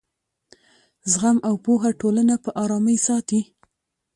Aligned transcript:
زغم 1.11 1.37
او 1.47 1.55
پوهه 1.65 1.91
ټولنه 2.01 2.35
په 2.43 2.49
ارامۍ 2.63 2.97
ساتي. 3.07 3.41